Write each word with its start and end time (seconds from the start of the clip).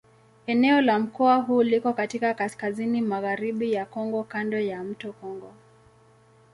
Eneo 0.47 0.81
la 0.81 0.99
mkoa 0.99 1.35
huu 1.37 1.63
liko 1.63 1.93
katika 1.93 2.33
kaskazini-magharibi 2.33 3.73
ya 3.73 3.85
Kongo 3.85 4.23
kando 4.23 4.59
ya 4.59 4.83
mto 4.83 5.13
Kongo. 5.13 5.53